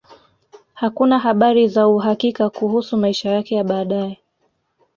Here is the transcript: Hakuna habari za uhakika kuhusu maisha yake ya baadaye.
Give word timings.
Hakuna 0.73 1.19
habari 1.19 1.67
za 1.67 1.87
uhakika 1.87 2.49
kuhusu 2.49 2.97
maisha 2.97 3.29
yake 3.29 3.55
ya 3.55 3.63
baadaye. 3.63 4.19